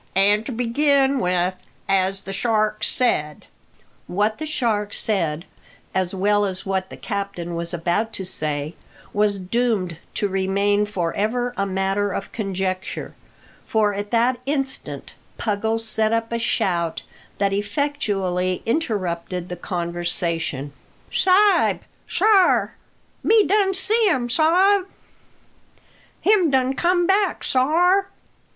[0.15, 1.53] An' to begin with,
[1.87, 3.45] as the shark said"
[4.07, 5.45] What the shark said,
[5.93, 8.73] as well as what the captain was about to say,
[9.13, 13.13] was doomed to remain for ever a matter of conjecture,
[13.67, 17.03] for at that instant Puggles set up a shout
[17.37, 20.73] that effectually interrupted the conversation.
[21.13, 21.77] "Sa'b!
[22.09, 22.73] sar!
[23.21, 24.87] me done see um, sa'b.
[26.21, 28.09] Him done come back, sar."